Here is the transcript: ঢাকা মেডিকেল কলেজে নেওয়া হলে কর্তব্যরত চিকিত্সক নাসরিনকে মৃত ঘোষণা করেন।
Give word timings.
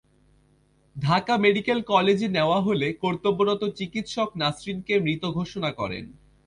ঢাকা 0.95 1.33
মেডিকেল 1.37 1.79
কলেজে 1.83 2.27
নেওয়া 2.27 2.59
হলে 2.61 2.87
কর্তব্যরত 3.01 3.61
চিকিত্সক 3.77 4.29
নাসরিনকে 4.35 4.93
মৃত 4.99 5.23
ঘোষণা 5.37 5.69
করেন। 5.71 6.05